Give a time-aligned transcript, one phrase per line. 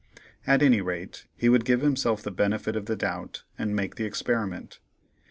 [0.47, 4.05] At any rate, he would give himself the benefit of the doubt and make the
[4.05, 4.79] experiment.